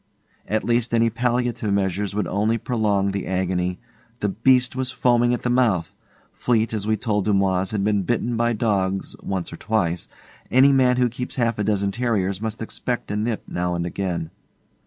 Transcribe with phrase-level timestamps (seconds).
[0.47, 3.77] At least any palliative measures would only prolong the agony.
[4.21, 5.93] The beast was foaming at the mouth.
[6.33, 10.07] Fleete, as we told Dumoise, had been bitten by dogs once or twice.
[10.49, 14.31] Any man who keeps half a dozen terriers must expect a nip now and again.